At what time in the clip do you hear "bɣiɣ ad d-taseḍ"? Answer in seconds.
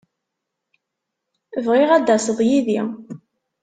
1.65-2.39